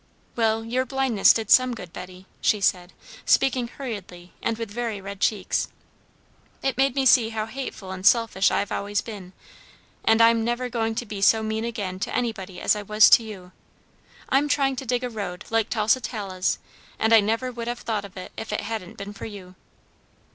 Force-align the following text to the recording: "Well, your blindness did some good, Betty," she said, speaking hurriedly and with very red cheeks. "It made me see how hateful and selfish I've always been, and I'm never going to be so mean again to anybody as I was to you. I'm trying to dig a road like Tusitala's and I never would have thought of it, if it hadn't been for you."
"Well, 0.35 0.65
your 0.65 0.83
blindness 0.83 1.31
did 1.31 1.51
some 1.51 1.75
good, 1.75 1.93
Betty," 1.93 2.25
she 2.41 2.59
said, 2.59 2.91
speaking 3.23 3.67
hurriedly 3.67 4.33
and 4.41 4.57
with 4.57 4.71
very 4.71 4.99
red 4.99 5.19
cheeks. 5.19 5.67
"It 6.63 6.75
made 6.75 6.95
me 6.95 7.05
see 7.05 7.29
how 7.29 7.45
hateful 7.45 7.91
and 7.91 8.03
selfish 8.03 8.49
I've 8.49 8.71
always 8.71 9.01
been, 9.01 9.31
and 10.03 10.19
I'm 10.19 10.43
never 10.43 10.69
going 10.69 10.95
to 10.95 11.05
be 11.05 11.21
so 11.21 11.43
mean 11.43 11.65
again 11.65 11.99
to 11.99 12.15
anybody 12.15 12.59
as 12.59 12.75
I 12.75 12.81
was 12.81 13.11
to 13.11 13.23
you. 13.23 13.51
I'm 14.29 14.47
trying 14.49 14.75
to 14.77 14.87
dig 14.87 15.03
a 15.03 15.09
road 15.11 15.45
like 15.51 15.69
Tusitala's 15.69 16.57
and 16.97 17.13
I 17.13 17.19
never 17.19 17.51
would 17.51 17.67
have 17.67 17.81
thought 17.81 18.03
of 18.03 18.17
it, 18.17 18.31
if 18.35 18.51
it 18.51 18.61
hadn't 18.61 18.97
been 18.97 19.13
for 19.13 19.25
you." 19.25 19.53